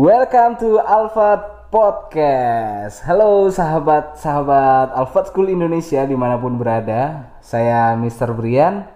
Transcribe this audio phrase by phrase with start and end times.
[0.00, 3.04] Welcome to Alfat Podcast.
[3.04, 7.28] Halo sahabat-sahabat Alfat School Indonesia di mana pun berada.
[7.44, 8.32] Saya Mr.
[8.32, 8.88] Brian.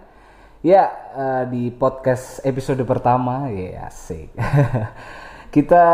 [0.64, 4.32] Ya uh, di podcast episode pertama ya asik.
[5.54, 5.86] Kita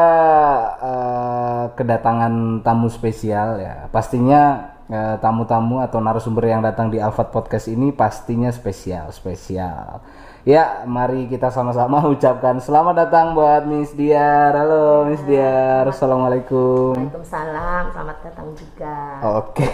[0.78, 3.90] uh, kedatangan tamu spesial ya.
[3.90, 10.06] Pastinya uh, tamu-tamu atau narasumber yang datang di Alfat Podcast ini pastinya spesial, spesial.
[10.41, 14.56] Ya, mari kita sama-sama ucapkan selamat datang buat Miss Diar.
[14.56, 16.97] Halo Miss Diar, Assalamualaikum.
[16.97, 18.97] Waalaikumsalam, selamat datang juga.
[19.37, 19.69] Oke,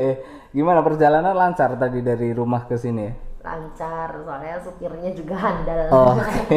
[0.56, 3.12] gimana perjalanan lancar tadi dari rumah ke sini ya?
[3.44, 5.84] Lancar, soalnya supirnya juga handal.
[5.92, 6.56] Oh, Oke,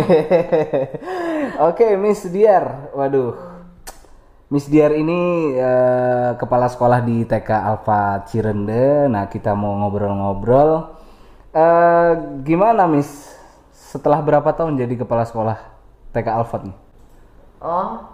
[1.75, 3.35] Oke, Miss Diar, waduh.
[4.55, 9.11] Miss Diar ini eh, kepala sekolah di TK Alfa Cirende.
[9.11, 10.95] Nah, kita mau ngobrol-ngobrol.
[11.51, 12.11] Eh,
[12.47, 13.38] gimana Miss?
[13.89, 15.57] Setelah berapa tahun jadi kepala sekolah
[16.13, 16.77] TK Alfat nih?
[17.57, 18.05] Oh,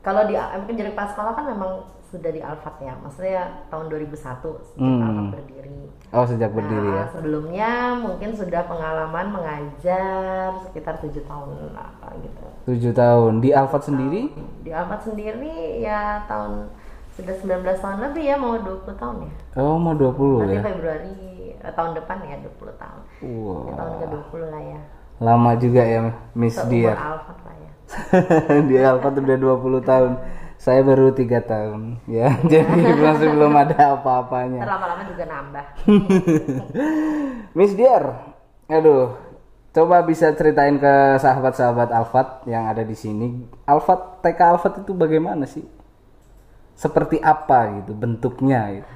[0.00, 1.72] kalau di mungkin jadi kepala sekolah kan memang
[2.08, 5.04] sudah di Alfat ya, maksudnya tahun 2001 sejak Hmm.
[5.04, 5.80] Alfat berdiri.
[6.16, 7.04] Oh, sejak berdiri ya.
[7.04, 7.70] Nah, Sebelumnya
[8.00, 12.44] mungkin sudah pengalaman mengajar sekitar tujuh tahun apa gitu.
[12.64, 13.44] Tujuh tahun.
[13.44, 14.32] Di Alfat sendiri?
[14.64, 16.72] Di Alfat sendiri ya tahun
[17.20, 19.32] sudah 19 tahun lebih ya mau 20 tahun ya.
[19.60, 20.64] Oh, mau 20 Nanti ya?
[20.64, 21.16] Februari
[21.58, 23.00] eh, tahun depan ya 20 tahun.
[23.24, 23.60] Wow.
[23.66, 24.80] Ya, tahun ke-20 lah ya.
[25.16, 26.96] Lama juga ya Miss Diar.
[26.96, 27.70] Alfat lah ya.
[28.68, 30.12] di Alfat udah 20 tahun.
[30.56, 32.36] Saya baru tiga tahun ya.
[32.52, 34.64] Jadi masih belum ada apa-apanya.
[34.64, 35.64] Lama-lama juga nambah.
[37.56, 38.34] Miss Diar,
[38.68, 39.16] aduh,
[39.72, 43.48] coba bisa ceritain ke sahabat-sahabat Alfat yang ada di sini.
[43.64, 45.64] Alfat, TK Alfat itu bagaimana sih?
[46.76, 48.80] Seperti apa gitu bentuknya?
[48.80, 48.92] Gitu.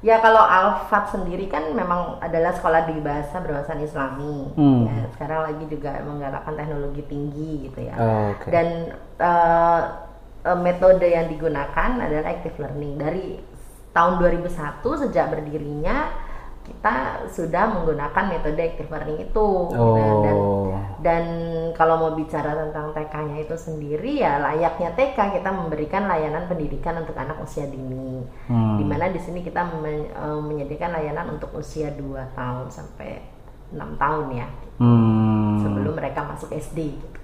[0.00, 4.48] Ya kalau Alfat sendiri kan memang adalah sekolah di bahasa berbahasan Islami.
[4.56, 4.88] Hmm.
[4.88, 7.94] Ya, sekarang lagi juga menggalakkan teknologi tinggi gitu ya.
[8.00, 8.48] Oh, Oke.
[8.48, 9.80] Dan eh,
[10.56, 12.96] metode yang digunakan adalah active learning.
[12.96, 13.26] Dari
[13.92, 15.96] tahun 2001 sejak berdirinya
[16.70, 19.48] kita sudah menggunakan metode active learning itu.
[19.74, 20.70] Nah, dan Oh,
[21.00, 21.24] dan
[21.74, 27.16] kalau mau bicara tentang TK-nya itu sendiri ya layaknya TK kita memberikan layanan pendidikan untuk
[27.18, 28.22] anak usia dini.
[28.46, 28.78] Hmm.
[28.78, 33.20] Di mana di sini kita men- eh, menyediakan layanan untuk usia 2 tahun sampai
[33.74, 34.48] 6 tahun ya
[34.78, 35.66] hmm.
[35.66, 36.78] sebelum mereka masuk SD.
[36.94, 37.18] gitu.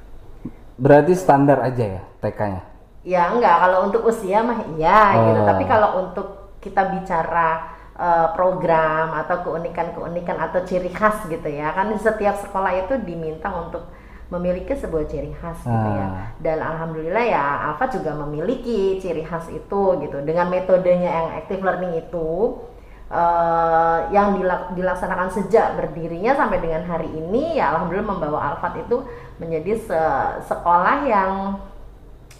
[0.77, 2.63] Berarti standar aja ya TK-nya?
[3.07, 5.41] Ya enggak kalau untuk usia mah iya gitu.
[5.41, 5.47] Oh.
[5.47, 6.29] Tapi kalau untuk
[6.65, 11.73] kita bicara eh, program atau keunikan-keunikan atau ciri khas gitu ya.
[11.73, 13.89] Kan di setiap sekolah itu diminta untuk
[14.27, 16.03] memiliki sebuah ciri khas gitu ya.
[16.03, 16.35] Ah.
[16.43, 20.17] dan alhamdulillah ya Alfa juga memiliki ciri khas itu gitu.
[20.27, 22.59] Dengan metodenya yang active learning itu
[23.07, 29.07] eh, yang dilak- dilaksanakan sejak berdirinya sampai dengan hari ini ya alhamdulillah membawa Alfat itu
[29.39, 31.31] menjadi se- sekolah yang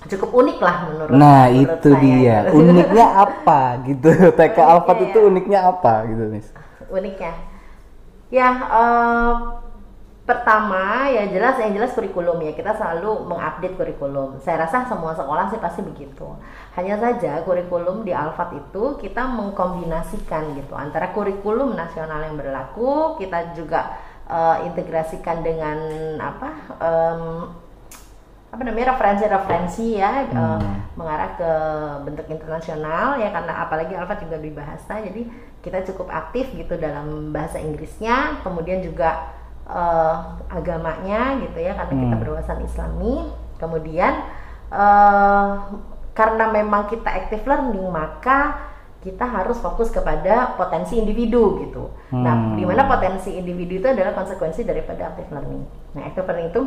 [0.05, 2.37] cukup unik lah menurut Nah menurut itu saya, dia.
[2.47, 2.57] Gitu.
[2.61, 4.09] uniknya apa gitu?
[4.37, 5.25] TK Alfat itu ya.
[5.27, 6.49] uniknya apa gitu Miss?
[6.87, 7.33] uniknya
[8.31, 8.49] ya.
[8.55, 9.33] Eh,
[10.27, 12.53] pertama ya jelas yang jelas kurikulum ya.
[12.55, 14.43] Kita selalu mengupdate kurikulum.
[14.43, 16.27] Saya rasa semua sekolah sih pasti begitu.
[16.75, 20.75] Hanya saja kurikulum di Alfat itu kita mengkombinasikan gitu.
[20.75, 25.79] Antara kurikulum nasional yang berlaku kita juga eh, integrasikan dengan
[26.19, 26.49] apa
[26.83, 27.23] em,
[28.57, 30.61] apa namanya referensi-referensi ya eh,
[30.97, 31.51] mengarah ke
[32.09, 35.29] bentuk internasional ya karena apalagi Alfa juga di bahasa jadi
[35.61, 39.29] kita cukup aktif gitu dalam bahasa Inggrisnya kemudian juga
[39.69, 40.15] eh,
[40.49, 42.23] agamanya gitu ya karena kita Hmm.
[42.25, 43.29] berwawasan Islami
[43.61, 44.25] kemudian
[44.73, 45.51] eh,
[46.17, 48.73] karena memang kita active learning maka
[49.05, 51.95] kita harus fokus kepada potensi individu gitu.
[52.11, 52.59] Nah, Hmm.
[52.59, 55.63] di mana potensi individu itu adalah konsekuensi daripada active learning.
[55.95, 56.63] Nah, active learning itu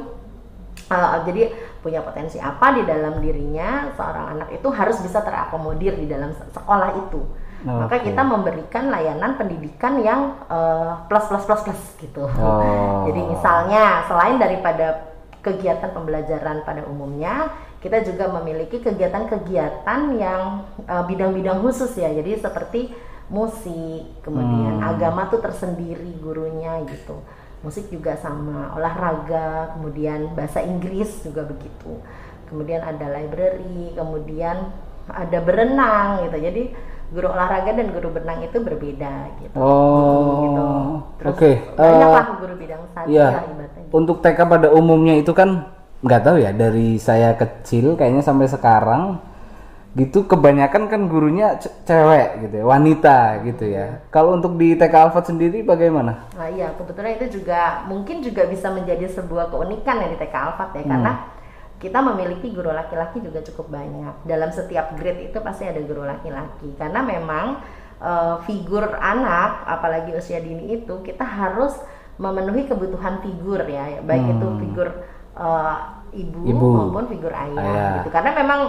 [0.90, 1.54] Uh, jadi
[1.86, 6.50] punya potensi apa di dalam dirinya seorang anak itu harus bisa terakomodir di dalam se-
[6.50, 7.22] sekolah itu.
[7.62, 8.10] Maka Oke.
[8.10, 12.26] kita memberikan layanan pendidikan yang uh, plus plus plus plus gitu.
[12.26, 13.06] Oh.
[13.06, 15.14] Jadi misalnya selain daripada
[15.46, 17.54] kegiatan pembelajaran pada umumnya,
[17.86, 22.10] kita juga memiliki kegiatan-kegiatan yang uh, bidang-bidang khusus ya.
[22.10, 22.92] Jadi seperti
[23.30, 24.90] musik, kemudian Hmm.
[24.90, 27.22] agama tuh tersendiri gurunya gitu
[27.60, 32.00] musik juga sama olahraga kemudian bahasa Inggris juga begitu
[32.48, 34.72] kemudian ada library kemudian
[35.10, 36.64] ada berenang gitu jadi
[37.10, 40.66] guru olahraga dan guru berenang itu berbeda gitu Oh, gitu
[41.18, 41.52] terus oke.
[41.76, 43.28] banyak Eh, lah guru bidang satu Iya.
[43.34, 45.50] lah ibaratnya Untuk TK pada umumnya itu kan
[46.00, 49.18] nggak tahu ya dari saya kecil kayaknya sampai sekarang
[49.98, 54.06] gitu kebanyakan kan gurunya ce- cewek gitu ya, wanita gitu ya.
[54.14, 56.30] Kalau untuk di TK Alfat sendiri bagaimana?
[56.38, 60.70] Nah iya kebetulan itu juga mungkin juga bisa menjadi sebuah keunikan ya di TK Alfat
[60.78, 61.14] ya karena
[61.80, 64.30] kita memiliki guru laki-laki juga cukup banyak.
[64.30, 67.46] Dalam setiap grade itu pasti ada guru laki-laki karena memang
[67.98, 71.74] uh, figur anak apalagi usia dini itu kita harus
[72.20, 74.34] memenuhi kebutuhan figur ya, baik hmm.
[74.36, 74.88] itu figur
[75.40, 78.10] uh, ibu, ibu maupun figur ayah, ayah gitu.
[78.12, 78.60] Karena memang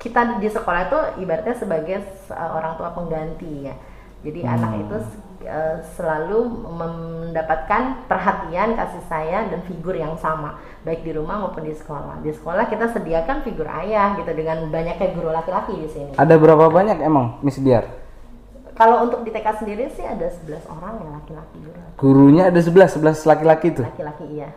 [0.00, 2.00] kita di sekolah itu ibaratnya sebagai
[2.32, 3.76] uh, orang tua pengganti ya.
[4.20, 4.52] Jadi hmm.
[4.52, 4.96] anak itu
[5.44, 6.40] uh, selalu
[6.72, 12.24] mendapatkan perhatian, kasih sayang dan figur yang sama, baik di rumah maupun di sekolah.
[12.24, 16.12] Di sekolah kita sediakan figur ayah gitu dengan banyaknya guru laki-laki di sini.
[16.16, 17.84] Ada berapa banyak emang Miss Diar?
[18.80, 21.80] Kalau untuk di TK sendiri sih ada 11 orang ya laki-laki guru.
[22.00, 23.84] Gurunya ada 11, 11 laki-laki tuh.
[23.84, 24.48] Laki-laki iya,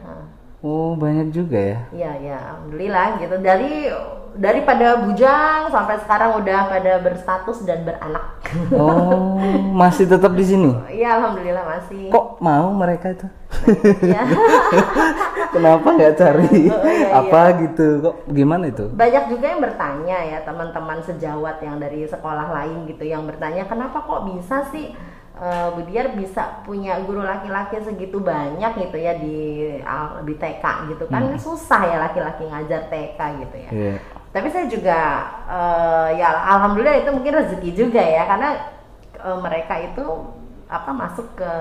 [0.64, 1.80] Oh, banyak juga ya.
[1.92, 3.36] Iya, iya, alhamdulillah gitu.
[3.44, 3.92] Dari
[4.34, 8.32] daripada bujang sampai sekarang udah pada berstatus dan beranak.
[8.74, 9.42] Oh,
[9.74, 10.72] masih tetap di sini?
[10.88, 12.14] Iya, alhamdulillah masih.
[12.14, 13.28] Kok mau mereka itu?
[14.08, 14.24] Iya.
[15.54, 17.08] Kenapa nggak cari oh, iya, iya.
[17.18, 17.60] apa iya.
[17.66, 17.88] gitu?
[18.02, 18.86] Kok gimana itu?
[18.94, 24.06] Banyak juga yang bertanya ya teman-teman sejawat yang dari sekolah lain gitu yang bertanya kenapa
[24.06, 24.94] kok bisa sih
[25.38, 29.38] uh, Budiar bisa punya guru laki-laki segitu banyak gitu ya di
[30.26, 31.40] di TK gitu kan hmm.
[31.42, 33.72] susah ya laki-laki ngajar TK gitu ya.
[33.72, 34.00] Yeah
[34.34, 35.00] tapi saya juga
[35.46, 38.50] uh, ya alhamdulillah itu mungkin rezeki juga ya karena
[39.22, 40.04] uh, mereka itu
[40.66, 41.52] apa masuk ke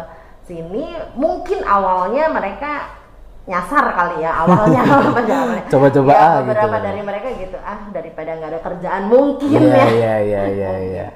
[0.49, 2.97] sini mungkin awalnya mereka
[3.45, 4.83] nyasar kali ya awalnya
[5.73, 6.87] coba-coba ya, ah, beberapa gitu.
[6.89, 11.07] dari mereka gitu ah daripada nggak ada kerjaan mungkin yeah, ya iya iya iya iya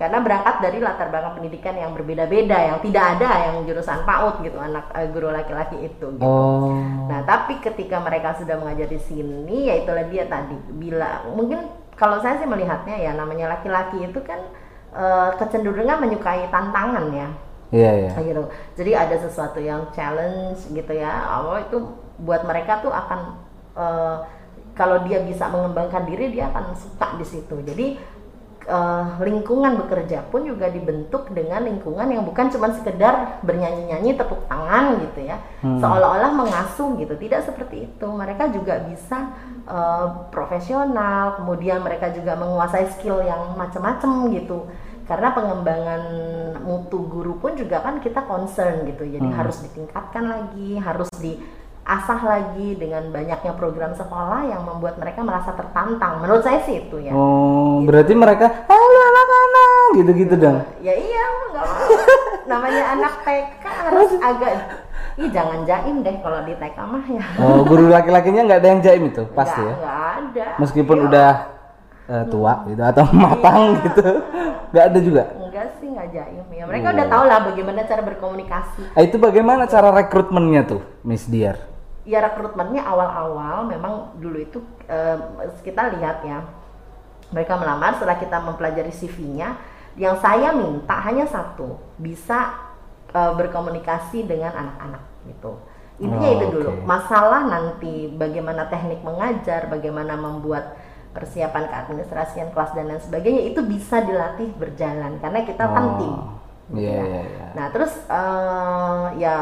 [0.00, 4.56] karena berangkat dari latar belakang pendidikan yang berbeda-beda yang tidak ada yang jurusan PAUD gitu
[4.56, 6.24] anak uh, guru laki-laki itu gitu.
[6.24, 6.72] Oh.
[7.04, 11.68] Nah, tapi ketika mereka sudah mengajar di sini ya itulah dia tadi bila mungkin
[12.00, 14.40] kalau saya sih melihatnya ya namanya laki-laki itu kan
[14.96, 17.28] uh, kecenderungan menyukai tantangan ya.
[17.68, 18.10] Iya, iya.
[18.16, 18.42] Gitu.
[18.80, 21.12] Jadi ada sesuatu yang challenge gitu ya.
[21.28, 21.76] Awal itu
[22.24, 23.20] buat mereka tuh akan
[23.76, 24.16] uh,
[24.72, 27.60] kalau dia bisa mengembangkan diri dia akan suka di situ.
[27.68, 28.00] Jadi
[28.66, 35.00] uh, lingkungan bekerja pun juga dibentuk dengan lingkungan yang bukan cuma sekedar bernyanyi-nyanyi tepuk tangan
[35.00, 35.38] gitu ya.
[35.60, 35.80] Hmm.
[35.80, 37.14] seolah-olah mengasuh gitu.
[37.16, 38.06] Tidak seperti itu.
[38.08, 39.32] Mereka juga bisa
[39.68, 44.68] uh, profesional kemudian mereka juga menguasai skill yang macam-macam gitu.
[45.08, 46.02] Karena pengembangan
[46.62, 49.06] mutu guru pun juga kan kita concern gitu.
[49.06, 49.36] Jadi hmm.
[49.36, 55.56] harus ditingkatkan lagi harus di asah lagi dengan banyaknya program sekolah yang membuat mereka merasa
[55.56, 56.22] tertantang.
[56.22, 57.10] Menurut saya sih itu ya.
[57.10, 57.90] Oh, gitu.
[57.90, 60.58] berarti mereka halo anak-anak gitu-gitu dong.
[60.84, 61.66] Ya iya, enggak
[62.50, 64.52] Namanya anak TK harus agak
[65.20, 67.24] Ih jangan jaim deh kalau di TK mah ya.
[67.42, 69.74] Oh, guru laki-lakinya nggak ada yang jaim itu, pasti ya?
[69.74, 70.46] Nggak ada.
[70.62, 71.04] Meskipun ya.
[71.10, 71.30] udah
[72.08, 73.82] uh, tua gitu atau matang iya.
[73.84, 74.06] gitu,
[74.70, 75.22] nggak ada juga.
[75.36, 76.64] Enggak sih nggak jaim ya.
[76.64, 76.94] Mereka oh.
[76.94, 78.82] udah tahu lah bagaimana cara berkomunikasi.
[78.96, 81.69] Ah, itu bagaimana cara rekrutmennya tuh, Miss Diar?
[82.10, 84.58] Ya rekrutmennya awal-awal memang dulu itu
[84.90, 86.42] uh, kita lihat ya
[87.30, 89.54] mereka melamar setelah kita mempelajari CV-nya
[89.94, 92.58] yang saya minta hanya satu bisa
[93.14, 95.54] uh, berkomunikasi dengan anak-anak gitu
[96.02, 96.82] intinya oh, itu dulu okay.
[96.82, 100.74] masalah nanti bagaimana teknik mengajar bagaimana membuat
[101.14, 105.70] persiapan keadministrasian kelas dan lain sebagainya itu bisa dilatih berjalan karena kita oh.
[105.70, 106.14] kan tim
[106.70, 107.06] gitu yeah, ya.
[107.06, 107.50] yeah, yeah.
[107.54, 109.34] nah terus uh, ya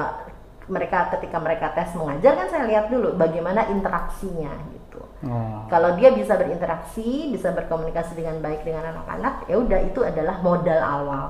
[0.69, 5.01] mereka ketika mereka tes mengajar kan saya lihat dulu bagaimana interaksinya gitu.
[5.27, 5.67] Oh.
[5.67, 10.81] Kalau dia bisa berinteraksi, bisa berkomunikasi dengan baik dengan anak-anak, ya udah itu adalah modal
[10.81, 11.27] awal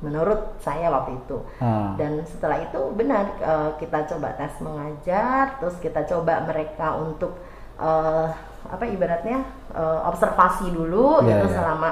[0.00, 1.38] menurut saya waktu itu.
[1.60, 1.94] Oh.
[1.96, 7.38] Dan setelah itu benar uh, kita coba tes mengajar, terus kita coba mereka untuk
[7.80, 8.28] uh,
[8.68, 9.40] apa ibaratnya
[9.72, 11.56] uh, observasi dulu yeah, itu yeah.
[11.56, 11.90] selama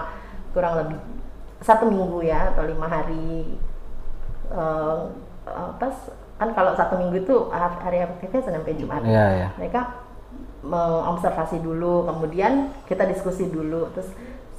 [0.53, 0.99] kurang lebih
[1.65, 3.57] satu minggu ya atau lima hari
[4.53, 5.11] uh,
[5.49, 5.89] apa
[6.39, 9.03] kan kalau satu minggu itu hari efektifnya Senin sampai Jumat.
[9.03, 9.51] Yeah, yeah.
[9.59, 9.81] Mereka
[10.63, 14.11] mengobservasi dulu, kemudian kita diskusi dulu, terus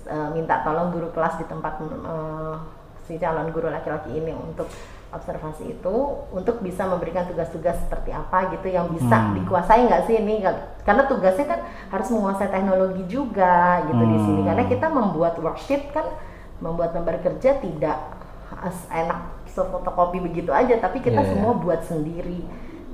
[0.08, 2.60] uh, minta tolong guru kelas di tempat uh,
[3.08, 4.70] si calon guru laki-laki ini untuk
[5.10, 5.96] observasi itu
[6.30, 9.42] untuk bisa memberikan tugas-tugas seperti apa gitu yang bisa hmm.
[9.42, 10.46] dikuasai nggak sih ini
[10.86, 11.60] karena tugasnya kan
[11.90, 14.14] harus menguasai teknologi juga gitu hmm.
[14.14, 16.06] di sini karena kita membuat worksheet kan
[16.62, 17.98] membuat lembar kerja tidak
[18.94, 19.20] enak
[19.54, 21.62] fotokopi begitu aja tapi kita yeah, semua yeah.
[21.62, 22.42] buat sendiri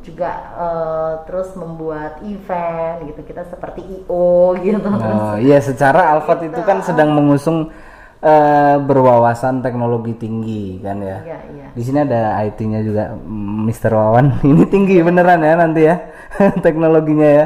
[0.05, 6.61] juga uh, terus membuat event gitu kita seperti IO gitu oh iya secara Alfat itu
[6.61, 7.73] kan sedang mengusung
[8.21, 11.67] uh, berwawasan teknologi tinggi kan ya iya, iya.
[11.73, 13.17] di sini ada IT-nya juga
[13.65, 13.91] Mr.
[13.97, 15.95] Wawan ini tinggi beneran ya nanti ya
[16.65, 17.45] teknologinya ya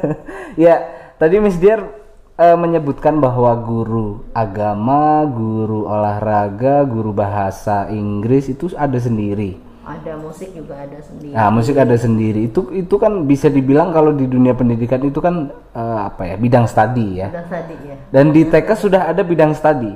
[0.68, 0.74] ya
[1.20, 1.99] tadi Miss Diar
[2.40, 9.60] uh, menyebutkan bahwa guru agama, guru olahraga, guru bahasa Inggris itu ada sendiri.
[9.90, 12.46] ada musik juga ada sendiri Nah, musik ada sendiri.
[12.46, 16.34] Itu itu kan bisa dibilang kalau di dunia pendidikan itu kan eh, apa ya?
[16.38, 17.26] Bidang studi ya.
[17.26, 19.90] ada tadi ya Dan di TK sudah ada bidang studi.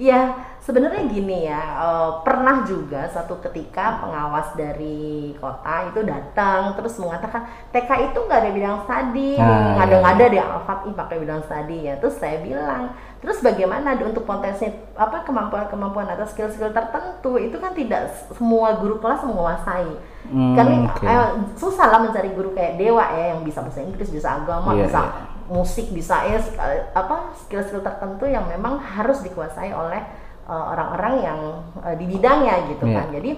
[0.00, 0.34] Iya,
[0.70, 7.42] sebenarnya gini ya, eh, pernah juga suatu ketika pengawas dari kota itu datang terus mengatakan
[7.74, 11.98] TK itu nggak ada bidang studi, Ah, ngada-ngada di Alfat ih pakai bidang studi ya.
[11.98, 18.06] Terus saya bilang, terus bagaimana untuk potensi apa kemampuan-kemampuan atau skill-skill tertentu itu kan tidak
[18.30, 19.90] semua guru kelas menguasai.
[20.30, 21.02] Hmm, Karena oke.
[21.02, 24.86] eh, susah lah mencari guru kayak dewa ya yang bisa bahasa Inggris, bisa agama, Iya,
[24.86, 25.22] bisa iya.
[25.50, 26.62] musik bisa ya sk-
[26.94, 29.98] apa skill-skill tertentu yang memang harus dikuasai oleh
[30.46, 31.40] uh, orang-orang yang
[31.80, 32.96] uh, di bidangnya gitu Iya.
[33.00, 33.06] kan.
[33.12, 33.30] Jadi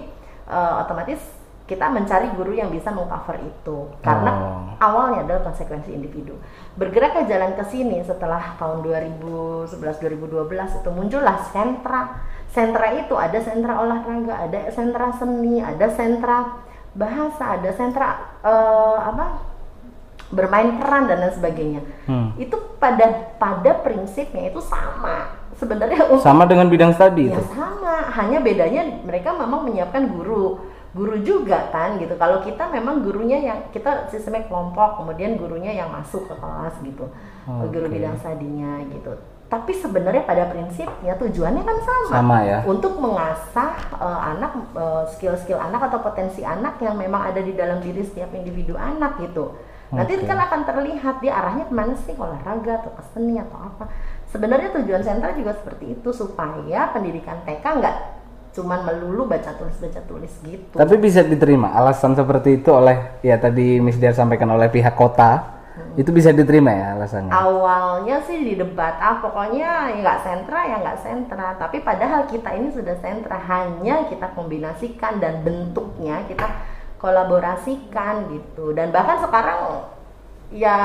[0.47, 1.19] uh, otomatis
[1.63, 4.75] kita mencari guru yang bisa mengcover itu karena Oh.
[4.83, 6.35] awalnya adalah konsekuensi individu.
[6.75, 12.19] Bergerak ke jalan ke sini setelah tahun 2011-2012 itu muncullah sentra.
[12.51, 16.61] Sentra itu ada sentra olahraga, ada sentra seni, ada sentra
[16.93, 19.41] bahasa, ada sentra uh, apa
[20.29, 21.81] bermain peran dan lain sebagainya.
[22.05, 22.35] Hmm.
[22.37, 25.41] Itu pada pada prinsipnya itu sama.
[25.63, 27.41] Sebenarnya untuk Sama dengan bidang studi ya itu.
[27.55, 30.59] sama, hanya bedanya mereka memang menyiapkan guru.
[30.93, 32.13] Guru juga kan gitu.
[32.19, 37.09] Kalau kita memang gurunya yang kita sistemnya kelompok, kemudian gurunya yang masuk ke kelas gitu.
[37.47, 37.95] Guru Oke.
[37.97, 39.17] bidang studinya gitu.
[39.49, 42.09] Tapi sebenarnya pada prinsipnya tujuannya kan sama.
[42.13, 42.59] Sama ya.
[42.69, 47.81] Untuk mengasah eh, anak eh, skill-skill anak atau potensi anak yang memang ada di dalam
[47.81, 49.55] diri setiap individu anak gitu.
[49.93, 53.85] Nanti kan akan terlihat dia arahnya ke mana sih olahraga atau ke seni atau apa.
[54.33, 57.97] Sebenarnya tujuan sentra juga seperti itu supaya pendidikan TK nggak
[58.53, 60.73] cuman melulu baca tulis baca tulis gitu.
[60.73, 65.61] Tapi bisa diterima alasan seperti itu oleh ya tadi Miss Dia sampaikan oleh pihak kota.
[65.73, 66.01] Hmm.
[66.01, 67.29] Itu bisa diterima ya alasannya.
[67.29, 71.47] Awalnya sih di debat ah pokoknya ya nggak sentra ya nggak sentra.
[71.61, 76.45] Tapi padahal kita ini sudah sentra hanya kita kombinasikan dan bentuknya kita
[76.97, 78.73] kolaborasikan gitu.
[78.73, 79.89] Dan bahkan sekarang
[80.49, 80.77] ya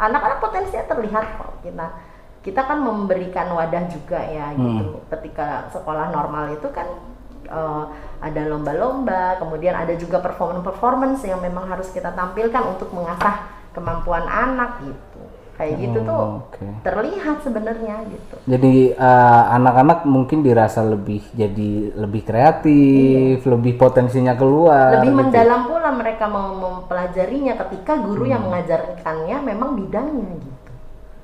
[0.00, 2.09] anak-anak potensinya terlihat kok kita
[2.40, 5.04] kita kan memberikan wadah juga ya gitu.
[5.12, 6.88] Ketika sekolah normal itu kan
[7.44, 7.84] eh,
[8.20, 13.44] ada lomba-lomba, kemudian ada juga performance-performance yang memang harus kita tampilkan untuk mengasah
[13.76, 15.20] kemampuan anak gitu.
[15.60, 16.64] Kayak gitu tuh Oh, oke.
[16.80, 18.34] terlihat sebenarnya gitu.
[18.48, 24.96] Jadi eh, anak-anak mungkin dirasa lebih jadi lebih kreatif, lebih potensinya keluar.
[24.96, 25.20] Lebih gitu.
[25.20, 30.59] mendalam pula mereka mem- mempelajarinya ketika guru yang mengajarkannya memang bidangnya gitu.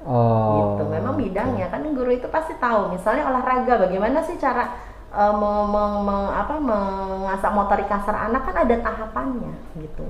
[0.07, 0.79] Oh.
[0.79, 4.71] gitu memang bidangnya kan guru itu pasti tahu misalnya olahraga bagaimana sih cara
[5.11, 10.07] eh, me- me- me- apa mengasah motorik kasar anak kan ada tahapannya gitu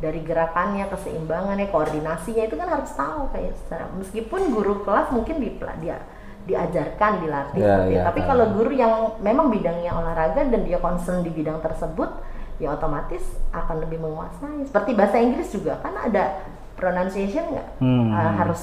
[0.00, 5.54] dari gerakannya keseimbangannya koordinasinya itu kan harus tahu kayak secara meskipun guru kelas mungkin di
[5.78, 6.00] dia
[6.44, 8.04] diajarkan dilatih Ya, seperti ya, itu.
[8.04, 8.28] tapi paham.
[8.28, 12.10] kalau guru yang memang bidangnya olahraga dan dia concern di bidang tersebut
[12.56, 16.44] ya otomatis akan lebih menguasai seperti bahasa Inggris juga kan ada
[16.76, 18.12] pronunciation nggak Hmm.
[18.12, 18.62] Uh, harus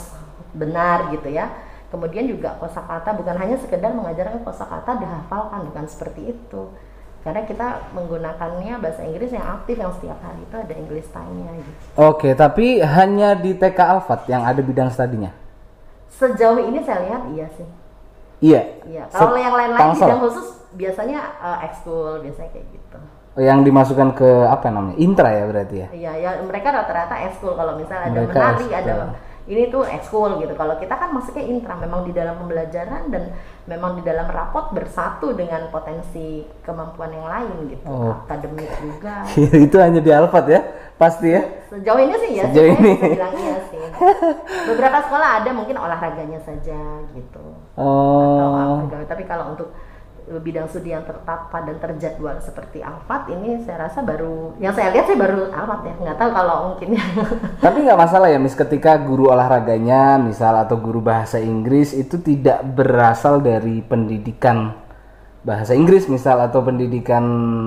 [0.53, 1.49] benar gitu ya.
[1.91, 6.71] Kemudian juga kosakata bukan hanya sekedar mengajarkan kosakata dihafalkan bukan seperti itu.
[7.21, 11.71] Karena kita menggunakannya bahasa Inggris yang aktif yang setiap hari itu ada English time-nya gitu.
[11.93, 15.29] Oke, tapi hanya di TK Alfat yang ada bidang studinya.
[16.09, 17.67] Sejauh ini saya lihat iya sih.
[18.41, 18.61] Iya.
[18.89, 19.03] Iya.
[19.13, 22.97] Kalau Se- yang lain-lain bidang khusus biasanya uh, ekskul biasanya kayak gitu.
[23.37, 24.97] Yang dimasukkan ke apa namanya?
[24.97, 25.87] Intra ya berarti ya.
[25.93, 28.81] Iya, ya mereka rata-rata ekskul kalau misalnya ada Mereka menari, ekskul.
[28.81, 28.93] ada
[29.51, 30.55] ini tuh ekskul gitu.
[30.55, 33.35] Kalau kita kan masuknya intra, memang di dalam pembelajaran dan
[33.67, 37.83] memang di dalam rapot bersatu dengan potensi kemampuan yang lain gitu.
[37.83, 38.15] Oh.
[38.23, 39.27] Akademik juga.
[39.67, 40.61] itu hanya di Alfat ya,
[40.95, 41.43] pasti ya.
[41.67, 42.91] Sejauh ini sih ya, Sejauh ini.
[42.95, 43.83] bisa bilang iya sih.
[44.71, 46.79] Beberapa sekolah ada mungkin olahraganya saja
[47.11, 47.45] gitu.
[47.75, 48.87] Atau Oh.
[48.87, 49.75] apa, tapi kalau untuk
[50.39, 55.09] bidang studi yang tertata dan terjadwal seperti Alfat ini saya rasa baru yang saya lihat
[55.11, 55.93] sih baru Alfat ya.
[55.97, 56.89] Nggak tahu kalau mungkin
[57.65, 62.63] Tapi nggak masalah ya, Miss, ketika guru olahraganya, misal atau guru bahasa Inggris itu tidak
[62.63, 64.77] berasal dari pendidikan
[65.43, 67.23] bahasa Inggris, misal atau pendidikan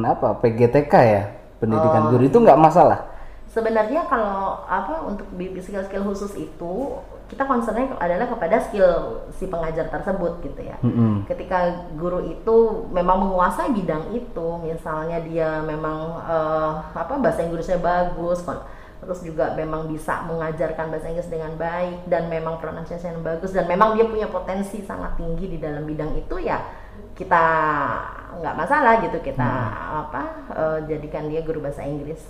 [0.07, 1.23] apa PGTK ya,
[1.59, 3.11] pendidikan Oh, guru itu nggak masalah.
[3.51, 6.73] Sebenarnya kalau apa untuk skill-skill khusus itu
[7.35, 10.79] kita concernnya adalah kepada skill si pengajar tersebut gitu ya.
[10.87, 11.27] Mm-mm.
[11.27, 18.47] Ketika guru itu memang menguasai bidang itu, misalnya dia memang eh, apa bahasa Inggrisnya bagus,
[19.03, 23.99] terus juga memang bisa mengajarkan bahasa Inggris dengan baik dan memang pronunciation bagus dan memang
[23.99, 26.63] dia punya potensi sangat tinggi di dalam bidang itu ya
[27.19, 27.45] kita
[28.39, 29.51] nggak masalah gitu kita
[30.07, 30.23] apa
[30.55, 32.23] eh, jadikan dia guru bahasa Inggris.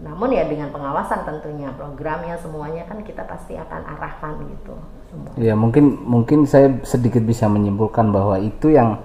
[0.00, 4.74] Namun ya dengan pengawasan tentunya programnya semuanya kan kita pasti akan arahkan gitu
[5.12, 5.30] semua.
[5.36, 9.04] Ya mungkin mungkin saya sedikit bisa menyimpulkan bahwa itu yang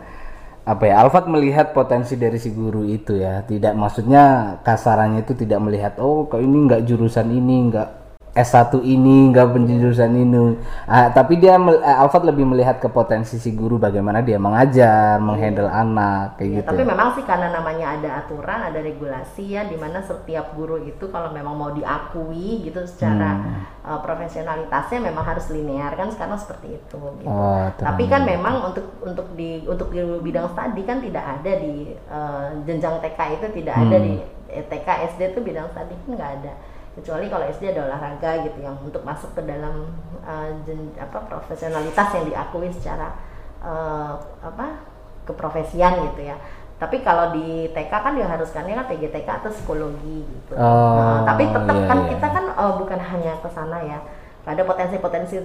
[0.66, 5.62] apa ya Alfat melihat potensi dari si guru itu ya tidak maksudnya kasarannya itu tidak
[5.62, 8.05] melihat oh kok ini nggak jurusan ini nggak
[8.36, 13.56] S1 ini nggak penjurusan ini Ah, tapi dia eh, Alfat lebih melihat ke potensi si
[13.56, 16.88] guru bagaimana dia mengajar menghandle anak kayak Ya, gitu tapi ya.
[16.92, 21.32] memang sih karena namanya ada aturan, ada regulasi ya, di mana setiap guru itu kalau
[21.32, 23.64] memang mau diakui gitu secara Hmm.
[23.88, 27.00] uh, profesionalitasnya memang harus linear kan sekarang seperti itu.
[27.24, 27.32] Gitu.
[27.32, 31.74] Oh, tapi kan memang untuk untuk di untuk di bidang studi kan tidak ada di
[32.12, 34.04] uh, jenjang TK itu tidak ada Hmm.
[34.04, 34.14] di
[34.52, 36.54] eh, TK SD itu bidang studi kan nggak ada
[36.96, 39.92] kecuali kalau SD ada olahraga gitu yang untuk masuk ke dalam
[40.24, 43.12] uh, jen- apa profesionalitas yang diakui secara
[43.60, 44.80] uh, apa
[45.28, 46.40] keprofesian gitu ya.
[46.76, 50.54] Tapi kalau di TK kan diharuskannya kan PGTK atau psikologi gitu.
[50.60, 52.08] Oh, Nah, tapi tetap iya, kan iya.
[52.16, 54.00] kita kan uh, bukan hanya ke sana ya.
[54.46, 55.42] Ada potensi-potensi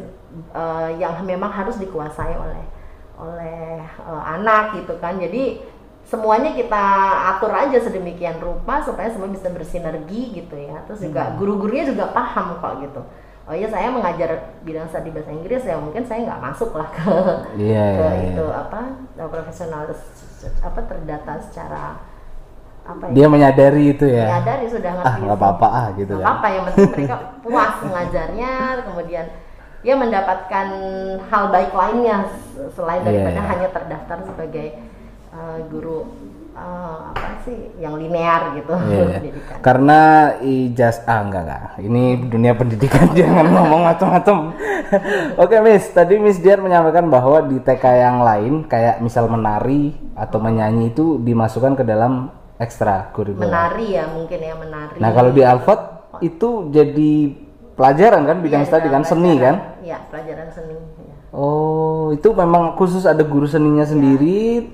[0.53, 2.63] uh, yang memang harus dikuasai oleh
[3.21, 5.17] oleh uh, anak gitu kan.
[5.23, 5.63] Jadi
[6.11, 6.85] semuanya kita
[7.31, 10.83] atur aja sedemikian rupa supaya semua bisa bersinergi gitu ya.
[10.91, 11.39] Terus juga Hmm.
[11.39, 13.01] guru-gurunya juga paham kok gitu.
[13.47, 14.31] Oh iya saya mengajar
[14.63, 17.03] bidang studi bahasa Inggris ya mungkin saya nggak masuk lah ke
[17.59, 18.31] Iya, ke iya, iya.
[18.31, 18.81] itu apa
[19.27, 19.91] profesional
[20.63, 21.99] apa terdata secara
[22.87, 26.23] apa ya dia menyadari itu ya menyadari sudah ngerti ah nggak apa-apa ah gitu nggak
[26.23, 28.53] kan apa yang penting mereka puas mengajarnya
[28.87, 29.27] kemudian
[29.81, 30.67] dia mendapatkan
[31.27, 32.17] hal baik lainnya
[32.71, 33.51] selain Iya, daripada iya.
[33.51, 34.67] hanya terdaftar sebagai
[35.31, 36.07] uh, guru
[36.53, 39.05] uh, apa sih yang linear gitu Iya, iya.
[39.17, 40.01] pendidikan Karena
[40.39, 41.63] ijaz ah enggak enggak.
[41.81, 44.37] Ini dunia pendidikan jangan ngomong macam-macam.
[45.43, 45.89] Oke, Miss.
[45.89, 51.17] Tadi Miss Dian menyampaikan bahwa di TK yang lain kayak misal menari atau menyanyi itu
[51.17, 53.49] dimasukkan ke dalam ekstra kurikuler.
[53.49, 55.81] menari ya mungkin ya menari Nah, kalau di Alfat
[56.21, 57.13] itu jadi
[57.73, 59.55] pelajaran kan bidang Iya, studi kan dalam seni kan?
[59.57, 61.17] pelajaran- iya pelajaran seni ya.
[61.33, 64.69] Oh, itu memang khusus ada guru seninya sendiri.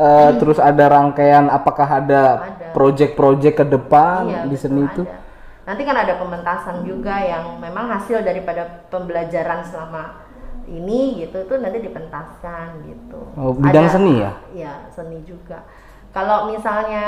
[0.00, 2.72] Eh, terus ada rangkaian apakah ada Ada.
[2.72, 5.04] project-project ke depan Iya, di seni itu?
[5.04, 5.18] ada.
[5.60, 10.24] Nanti kan ada pementasan juga yang memang hasil daripada pembelajaran selama
[10.66, 13.20] ini gitu tuh nanti dipentaskan gitu.
[13.34, 14.32] Oh, bidang Ada- seni ya?
[14.50, 15.62] Iya, seni juga.
[16.10, 17.06] Kalau misalnya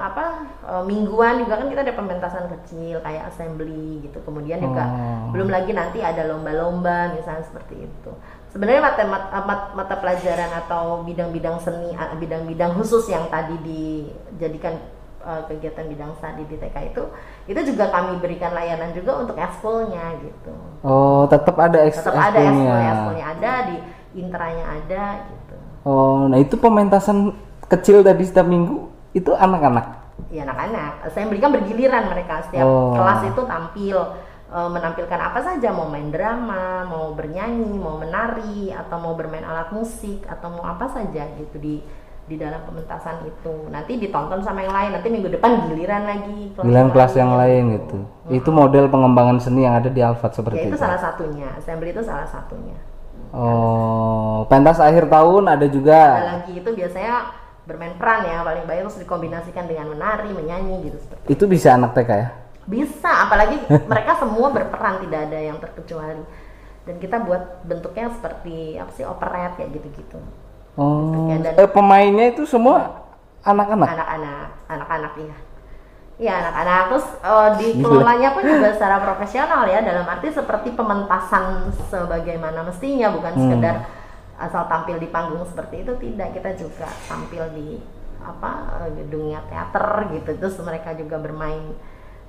[0.00, 0.24] apa
[0.64, 4.16] eh, mingguan juga kan kita ada pementasan kecil kayak assembly gitu.
[4.24, 5.28] Kemudian juga Oh.
[5.36, 8.12] belum lagi nanti ada lomba-lomba misalnya seperti itu.
[8.50, 14.74] Sebenarnya mata, mata, mata- mata pelajaran atau bidang-bidang seni, ah, bidang-bidang khusus yang tadi dijadikan
[15.20, 17.02] eh, kegiatan bidang studi di TK itu,
[17.46, 20.54] itu juga kami berikan layanan juga untuk ekskulnya gitu.
[20.80, 22.72] Oh, tetap ada eks Tetap ada ekskulnya.
[22.72, 23.76] ekskul, ekskulnya ada di
[24.16, 25.56] intranya ada gitu.
[25.82, 27.36] Oh, nah itu pementasan
[27.66, 30.00] kecil tadi setiap minggu itu anak-anak.
[30.28, 31.10] ya anak-anak.
[31.10, 32.92] Saya berikan bergiliran mereka setiap Oh.
[32.94, 33.96] kelas itu tampil
[34.50, 40.26] menampilkan apa saja mau main drama, mau bernyanyi, mau menari atau mau bermain alat musik
[40.26, 41.78] atau mau apa saja gitu di
[42.30, 43.66] di dalam pementasan itu.
[43.74, 44.90] Nanti ditonton sama yang lain.
[44.94, 47.98] Nanti minggu depan giliran lagi Bilang kelas yang lain gitu.
[48.30, 50.78] Itu model pengembangan seni yang ada di Alfat Ya seperti itu itu.
[50.78, 51.48] salah satunya.
[51.58, 52.78] Assembly itu salah satunya.
[53.30, 56.02] Oh, pentas akhir tahun ada Ada juga.
[56.22, 57.30] lagi itu biasanya
[57.66, 61.94] bermain peran ya paling baik terus dikombinasikan dengan menari, menyanyi gitu seperti Itu bisa anak
[61.94, 62.28] TK ya?
[62.68, 66.24] Bisa, apalagi mereka semua berperan tidak ada yang terkecuali.
[66.84, 70.18] Dan kita buat bentuknya seperti apa sih operet kayak gitu-gitu.
[70.78, 73.04] Oh, dan- eh, pemainnya itu semua
[73.42, 73.88] anak-anak.
[73.90, 75.36] Anak-anak, anak-anak ya.
[76.20, 82.60] Iya anak-anak terus eh, dikelolanya pun juga secara profesional ya dalam arti seperti pementasan sebagaimana
[82.60, 83.76] mestinya bukan sekedar
[84.36, 87.80] asal tampil di panggung seperti itu tidak kita juga tampil di
[88.20, 88.50] apa
[88.84, 91.72] eh, gedungnya teater gitu terus mereka juga bermain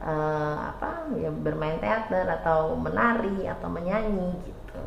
[0.01, 4.81] eh, apa ya bermain teater atau menari atau menyanyi gitu.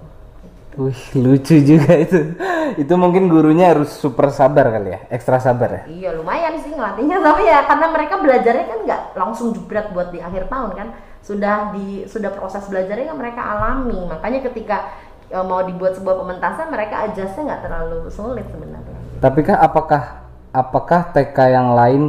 [0.74, 2.34] Wih, lucu juga itu.
[2.74, 5.82] Itu mungkin gurunya harus super sabar kali ya, ekstra sabar ya.
[5.86, 10.18] Iya lumayan sih ngelatihnya tapi ya karena mereka belajarnya kan nggak langsung jebret buat di
[10.18, 10.88] akhir tahun kan
[11.24, 14.92] sudah di sudah proses belajarnya kan mereka alami makanya ketika
[15.32, 18.98] e, mau dibuat sebuah pementasan mereka adjustnya nggak terlalu sulit sebenarnya.
[19.22, 20.02] Tapi kah apakah
[20.50, 22.02] apakah TK yang lain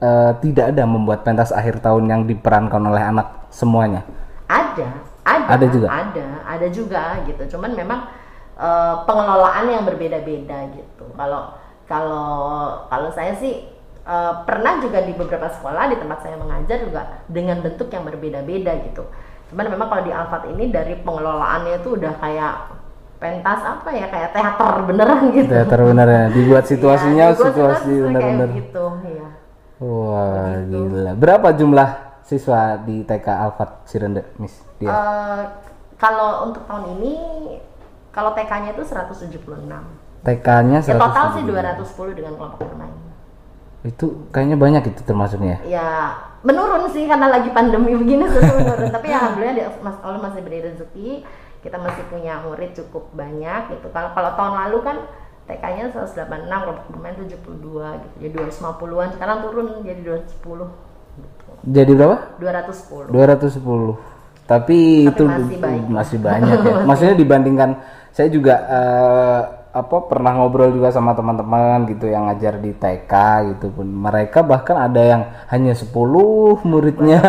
[0.00, 4.02] eh, tidak ada membuat pentas akhir tahun yang diperankan oleh anak semuanya?
[4.48, 4.88] Ada,
[5.22, 5.86] ada, Ada juga?
[5.88, 7.56] ada, ada juga gitu.
[7.56, 8.00] Cuman memang
[8.58, 11.04] eh, pengelolaan yang berbeda-beda gitu.
[11.14, 11.54] Kalau
[11.86, 12.28] kalau
[12.86, 13.68] kalau saya sih
[14.02, 18.72] eh, pernah juga di beberapa sekolah di tempat saya mengajar juga dengan bentuk yang berbeda-beda
[18.90, 19.04] gitu.
[19.50, 22.54] Cuman memang kalau di Alfat ini dari pengelolaannya itu udah kayak
[23.20, 25.50] pentas apa ya kayak teater beneran gitu.
[25.50, 28.48] Teater bener ya, dibuat situasinya Iya, dibuat situasi bener-bener.
[28.56, 29.28] gitu, iya.
[29.80, 31.12] Wah, gila.
[31.16, 34.52] Berapa jumlah siswa di TK Alfat Cirende, Miss?
[34.76, 34.92] Dia.
[34.92, 35.42] Eh,
[35.96, 37.12] kalau untuk tahun ini
[38.12, 39.84] kalau TK-nya itu 176.
[40.20, 41.36] TK-nya Ya total 170.
[41.36, 42.96] sih 210 dengan kelompok bermain.
[43.80, 45.64] Itu kayaknya banyak itu termasuknya.
[45.64, 46.12] Ya
[46.44, 48.92] menurun sih karena lagi pandemi begini terus menurun.
[48.92, 51.24] Tapi ya alhamdulillah dia, Mas Allah masih beri rezeki.
[51.60, 53.88] Kita masih punya murid cukup banyak gitu.
[53.92, 54.96] Kalau kalau tahun lalu kan
[55.50, 58.16] TK-nya 186, kelompok bermain 72 gitu.
[58.22, 59.08] Jadi 250-an.
[59.18, 60.70] Sekarang turun jadi 210.
[61.18, 61.50] Gitu.
[61.66, 62.16] Jadi berapa?
[62.38, 63.10] 210.
[63.10, 63.98] 210.
[64.46, 65.86] Tapi, itu masih banyak.
[65.90, 66.76] masih banyak ya.
[66.88, 67.70] Maksudnya dibandingkan
[68.10, 73.12] saya juga eh, apa pernah ngobrol juga sama teman-teman gitu yang ngajar di TK
[73.54, 73.86] gitu pun.
[73.86, 75.90] Mereka bahkan ada yang hanya 10
[76.66, 77.22] muridnya.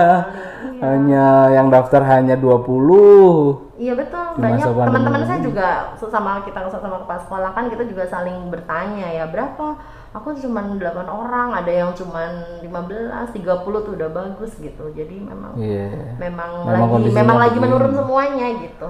[0.82, 3.78] Hanya yang daftar hanya 20.
[3.78, 5.68] Iya betul, banyak teman-teman saya juga
[6.00, 9.76] sesama kita sama kepala sekolah kan kita juga saling bertanya ya berapa
[10.12, 12.28] aku cuma 8 orang, ada yang cuma
[12.60, 14.92] 15, 30 tuh udah bagus gitu.
[14.92, 16.20] Jadi memang Iya.
[16.20, 18.90] memang, Memang lagi memang lagi menurun semuanya gitu.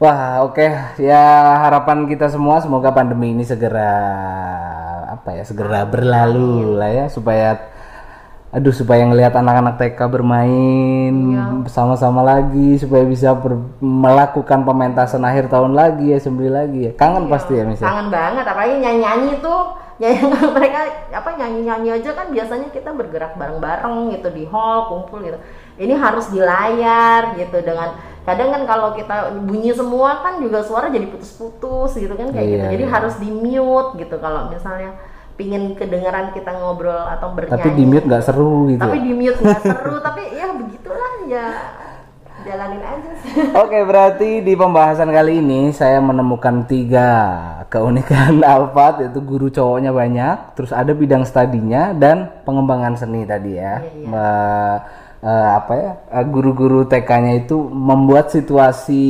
[0.00, 0.64] Wah, oke.
[1.00, 1.24] Ya
[1.60, 3.92] harapan kita semua semoga pandemi ini segera
[5.12, 7.56] apa ya, segera berlalu lah ya supaya
[8.50, 11.14] aduh supaya ngelihat anak-anak TK bermain
[11.62, 13.30] bersama-sama lagi supaya bisa
[13.78, 16.92] melakukan pementasan akhir tahun lagi ya sembeli lagi ya.
[16.98, 17.94] Kangen pasti ya misalnya.
[17.94, 19.60] Kangen banget apalagi nyanyi-nyanyi tuh
[20.02, 20.18] nyanyi
[20.58, 20.80] mereka
[21.14, 25.38] apa nyanyi-nyanyi aja kan biasanya kita bergerak bareng-bareng gitu di hall kumpul gitu.
[25.78, 27.94] Ini harus di layar gitu dengan
[28.26, 32.64] kadang kan kalau kita bunyi semua kan juga suara jadi putus-putus gitu kan kayak gitu.
[32.66, 32.92] Iya, Jadi iya.
[32.98, 34.98] harus di mute gitu kalau misalnya
[35.40, 37.56] pingin kedengeran kita ngobrol atau bernyanyi.
[37.56, 38.84] Tapi di mute nggak seru gitu.
[38.84, 41.46] Tapi di mute nggak seru tapi ya begitulah ya
[42.44, 43.32] jalanin aja sih.
[43.56, 47.08] Oke, berarti di pembahasan kali ini saya menemukan tiga
[47.72, 53.80] keunikan Alphard yaitu guru cowoknya banyak, terus ada bidang studinya dan pengembangan seni tadi ya.
[53.80, 54.76] Mbak,
[55.20, 55.92] eh, apa ya?
[56.20, 59.04] eh, Guru-guru TK-nya itu membuat situasi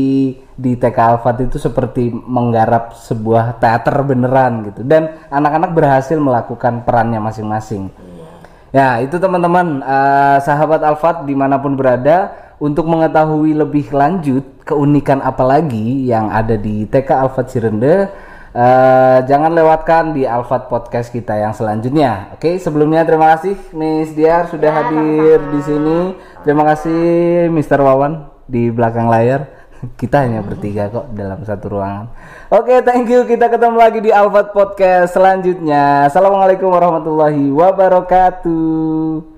[0.61, 7.19] di TK Alphard itu seperti menggarap sebuah teater beneran gitu dan anak-anak berhasil melakukan perannya
[7.23, 7.89] masing-masing.
[8.71, 15.25] Ya, itu teman-teman, eh, sahabat Alfat di mana pun berada, untuk mengetahui lebih lanjut keunikan
[15.25, 18.07] apa lagi yang ada di TK Alfat Cirende,
[18.55, 22.35] eh, jangan lewatkan di Alfat Podcast kita yang selanjutnya.
[22.35, 25.99] Oke, sebelumnya terima kasih Miss Diar sudah hadir di sini.
[26.43, 27.01] Terima kasih
[27.53, 27.81] Mr.
[27.83, 29.47] Wawan di belakang layar.
[30.01, 32.13] Kita hanya bertiga kok dalam satu ruangan.
[32.53, 33.25] Oke, thank you.
[33.25, 36.11] Kita ketemu lagi di Alfat Podcast selanjutnya.
[36.11, 39.30] Assalamualaikum warahmatullahi wabarakatuh.